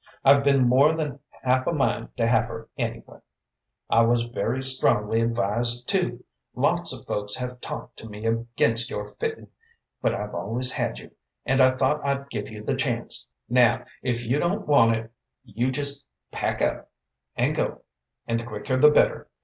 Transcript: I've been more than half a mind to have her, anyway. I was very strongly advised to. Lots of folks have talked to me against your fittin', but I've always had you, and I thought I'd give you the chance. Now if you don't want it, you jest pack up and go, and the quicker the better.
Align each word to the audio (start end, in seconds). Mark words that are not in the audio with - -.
I've 0.25 0.43
been 0.43 0.67
more 0.67 0.93
than 0.95 1.19
half 1.43 1.67
a 1.67 1.71
mind 1.71 2.09
to 2.17 2.25
have 2.25 2.47
her, 2.47 2.67
anyway. 2.75 3.19
I 3.87 4.01
was 4.01 4.23
very 4.23 4.63
strongly 4.63 5.21
advised 5.21 5.87
to. 5.89 6.23
Lots 6.55 6.91
of 6.91 7.05
folks 7.05 7.35
have 7.35 7.61
talked 7.61 7.97
to 7.97 8.09
me 8.09 8.25
against 8.25 8.89
your 8.89 9.09
fittin', 9.09 9.49
but 10.01 10.19
I've 10.19 10.33
always 10.33 10.71
had 10.71 10.97
you, 10.97 11.11
and 11.45 11.61
I 11.61 11.75
thought 11.75 12.03
I'd 12.03 12.31
give 12.31 12.49
you 12.49 12.63
the 12.63 12.75
chance. 12.75 13.27
Now 13.47 13.85
if 14.01 14.25
you 14.25 14.39
don't 14.39 14.65
want 14.67 14.95
it, 14.95 15.11
you 15.43 15.69
jest 15.71 16.07
pack 16.31 16.63
up 16.63 16.89
and 17.35 17.55
go, 17.55 17.83
and 18.25 18.39
the 18.39 18.43
quicker 18.43 18.77
the 18.77 18.89
better. 18.89 19.29